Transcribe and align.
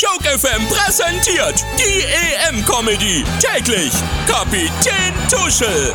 Joke 0.00 0.28
FM 0.28 0.68
präsentiert 0.68 1.64
die 1.76 2.04
EM-Comedy. 2.04 3.24
Täglich 3.40 3.92
Kapitän 4.28 5.12
Tuschel. 5.28 5.92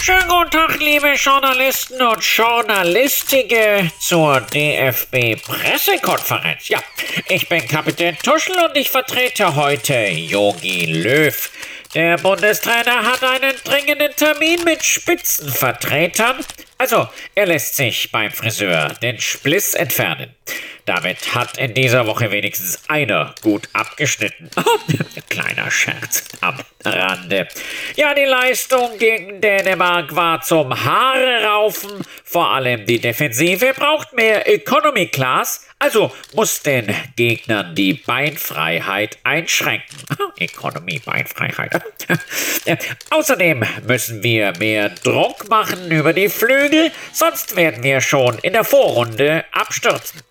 Schönen 0.00 0.28
guten 0.28 0.52
Tag, 0.52 0.78
liebe 0.78 1.14
Journalisten 1.14 2.00
und 2.00 2.22
Journalistige 2.22 3.90
zur 3.98 4.40
DFB-Pressekonferenz. 4.42 6.68
Ja, 6.68 6.78
ich 7.26 7.48
bin 7.48 7.66
Kapitän 7.66 8.16
Tuschel 8.18 8.54
und 8.64 8.76
ich 8.76 8.88
vertrete 8.88 9.56
heute 9.56 9.94
Yogi 9.94 10.86
Löw. 10.86 11.50
Der 11.94 12.18
Bundestrainer 12.18 13.02
hat 13.02 13.24
einen 13.24 13.56
dringenden 13.64 14.14
Termin 14.14 14.62
mit 14.62 14.84
Spitzenvertretern. 14.84 16.44
Also, 16.78 17.08
er 17.34 17.46
lässt 17.46 17.74
sich 17.74 18.12
beim 18.12 18.30
Friseur 18.30 18.94
den 19.02 19.20
Spliss 19.20 19.74
entfernen. 19.74 20.36
Damit 20.84 21.34
hat 21.34 21.58
in 21.58 21.74
dieser 21.74 22.06
Woche 22.06 22.32
wenigstens 22.32 22.82
einer 22.88 23.34
gut 23.40 23.68
abgeschnitten. 23.72 24.50
Kleiner 25.30 25.70
Scherz 25.70 26.24
am 26.40 26.58
Rande. 26.84 27.46
Ja, 27.94 28.14
die 28.14 28.24
Leistung 28.24 28.98
gegen 28.98 29.40
Dänemark 29.40 30.14
war 30.16 30.42
zum 30.42 30.84
Haare 30.84 31.44
raufen. 31.44 32.02
Vor 32.24 32.50
allem 32.50 32.84
die 32.84 33.00
Defensive 33.00 33.74
braucht 33.74 34.12
mehr 34.12 34.48
Economy 34.48 35.06
Class, 35.06 35.68
also 35.78 36.12
muss 36.34 36.62
den 36.62 36.94
Gegnern 37.16 37.74
die 37.74 37.94
Beinfreiheit 37.94 39.18
einschränken. 39.22 39.98
Economy, 40.38 40.98
Beinfreiheit. 40.98 41.82
Außerdem 43.10 43.64
müssen 43.86 44.22
wir 44.22 44.52
mehr 44.58 44.88
Druck 44.88 45.48
machen 45.48 45.90
über 45.90 46.12
die 46.12 46.28
Flügel, 46.28 46.90
sonst 47.12 47.54
werden 47.54 47.82
wir 47.82 48.00
schon 48.00 48.38
in 48.38 48.52
der 48.52 48.64
Vorrunde 48.64 49.44
abstürzen. 49.52 50.22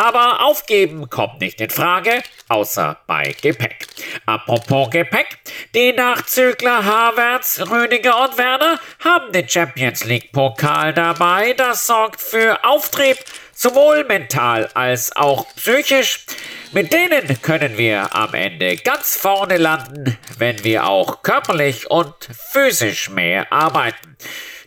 Aber 0.00 0.42
aufgeben 0.42 1.10
kommt 1.10 1.42
nicht 1.42 1.60
in 1.60 1.68
Frage, 1.68 2.22
außer 2.48 2.96
bei 3.06 3.36
Gepäck. 3.42 3.86
Apropos 4.24 4.88
Gepäck, 4.88 5.36
die 5.74 5.92
Nachzügler 5.92 6.86
Havertz, 6.86 7.60
Rüdiger 7.70 8.24
und 8.24 8.38
Werner 8.38 8.80
haben 9.04 9.30
den 9.32 9.46
Champions 9.46 10.04
League 10.04 10.32
Pokal 10.32 10.94
dabei. 10.94 11.52
Das 11.52 11.86
sorgt 11.86 12.22
für 12.22 12.64
Auftrieb, 12.64 13.18
sowohl 13.52 14.04
mental 14.04 14.70
als 14.72 15.14
auch 15.14 15.46
psychisch. 15.56 16.24
Mit 16.72 16.94
denen 16.94 17.42
können 17.42 17.76
wir 17.76 18.14
am 18.14 18.32
Ende 18.32 18.78
ganz 18.78 19.16
vorne 19.16 19.58
landen, 19.58 20.16
wenn 20.38 20.64
wir 20.64 20.86
auch 20.86 21.22
körperlich 21.22 21.90
und 21.90 22.14
physisch 22.52 23.10
mehr 23.10 23.52
arbeiten. 23.52 24.16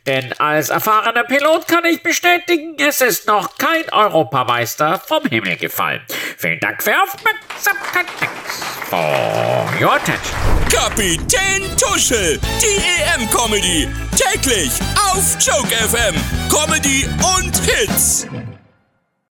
Denn 0.06 0.34
als 0.34 0.70
erfahrener 0.70 1.24
Pilot 1.24 1.68
kann 1.68 1.86
ich 1.86 2.04
bestätigen, 2.04 2.76
es 2.78 3.00
ist 3.00 3.26
noch 3.26 3.58
kein 3.58 3.90
Europameister 3.92 5.00
vom 5.00 5.24
Himmel 5.26 5.56
gefallen. 5.56 6.02
Vielen 6.38 6.60
Dank 6.60 6.84
für 6.84 6.92
Aufmerksamkeit. 6.92 8.06
For 8.90 9.66
your 9.82 9.94
attention. 9.94 10.38
Kapitän 10.70 11.62
Tuschel, 11.78 12.40
die 12.62 13.22
EM-Comedy. 13.22 13.88
Täglich 14.18 14.72
auf 15.12 15.38
Joke 15.40 15.74
FM. 15.74 16.16
Comedy 16.50 17.08
und 17.38 17.56
Hits. 17.60 18.28